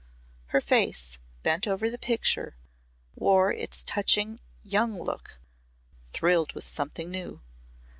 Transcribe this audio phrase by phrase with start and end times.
[0.47, 2.55] Her face, bent over the picture,
[3.13, 5.37] wore its touching young look
[6.11, 7.43] thrilled with something new.